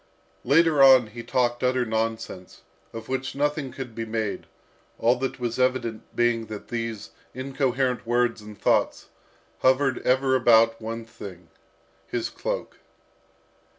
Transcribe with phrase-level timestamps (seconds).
[0.43, 4.47] Later on he talked utter nonsense, of which nothing could be made,
[4.97, 9.09] all that was evident being that these incoherent words and thoughts
[9.59, 11.49] hovered ever about one thing,
[12.07, 12.77] his cloak.